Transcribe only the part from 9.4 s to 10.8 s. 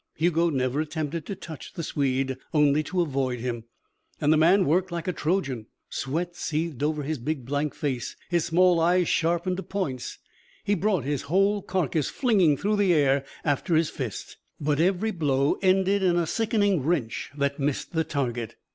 to points. He